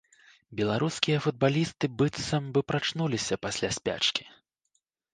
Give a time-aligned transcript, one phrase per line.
[0.61, 4.23] Беларускія футбалісты быццам бы прачнуліся пасля спячкі.